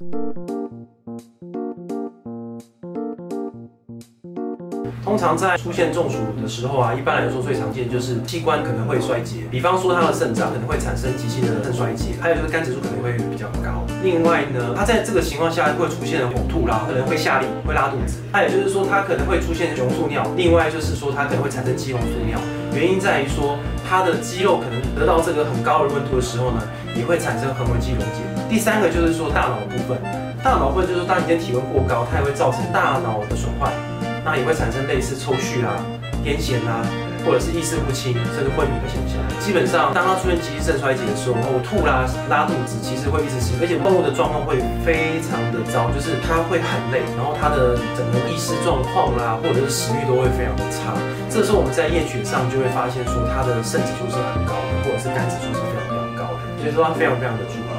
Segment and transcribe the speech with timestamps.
[0.00, 0.47] Thank you.
[5.08, 13.88] 通常在出现中暑的时候啊，一般来说最常见就是器官可能会衰竭，比方说它的肾脏可能会产生急性的肾衰竭，还有就是肝指数可能会比较高。
[14.04, 18.18] 另外呢，它在这个情况下会出现呕吐啦，可能会下痢，会拉肚子。
[18.30, 22.38] 还有就是说它可能会出现熊素尿，另外就是说它可能会产生肌红素尿。
[22.74, 23.56] 原因在于说
[23.88, 26.60] 它的肌肉可能得到这个很高的温度的时候呢，
[26.94, 28.20] 也会产生横纹肌溶解。
[28.46, 29.96] 第三个就是说大脑的部分，
[30.44, 33.72] 大脑部分就是当你今天体温过高，它也会造成大脑的损坏。
[34.28, 35.80] 那也会产生类似抽搐啦、
[36.20, 36.84] 癫痫啦，
[37.24, 39.16] 或者是意识不清甚至昏迷的现象。
[39.40, 50.92] 基本上，当它出现急性肾衰竭的时候，呕吐啦、拉肚子，其实会一直醒，而且动物的状况会非常的糟，就是它会很累，然后它的整个意识状况啦，或者是食欲都会非常的差。
[51.32, 57.72] 这时候我们在验血上就会发现说，它的肾指数是很高的，或者是肝指数是非常非常高的，所以说它非常非常的重要。